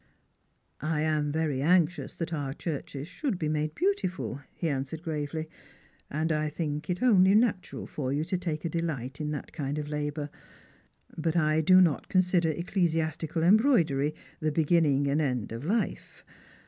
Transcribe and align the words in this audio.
"I 0.95 1.01
am 1.01 1.31
very 1.31 1.61
anxious 1.61 2.15
that 2.15 2.33
our 2.33 2.55
churches 2.55 3.07
should 3.07 3.37
be 3.37 3.47
made 3.47 3.75
beau 3.75 3.93
tiful," 3.95 4.41
he 4.55 4.67
answered 4.67 5.03
gravely; 5.03 5.47
"and 6.09 6.31
I 6.31 6.47
should 6.47 6.55
think 6.55 6.89
it 6.89 7.03
only 7.03 7.35
natural 7.35 7.85
for 7.85 8.11
you 8.11 8.23
to 8.23 8.35
take 8.39 8.65
a 8.65 8.69
delight 8.69 9.21
in 9.21 9.29
that 9.29 9.51
Icind 9.53 9.77
of 9.77 9.89
labour. 9.89 10.31
But 11.15 11.35
I 11.37 11.61
do 11.61 11.79
not 11.79 12.09
consider 12.09 12.49
ecclesiastical 12.49 13.43
embroidery 13.43 14.15
the 14.39 14.51
beginning 14.51 15.07
and 15.07 15.21
end 15.21 15.51
of 15.51 15.63
life. 15.63 16.25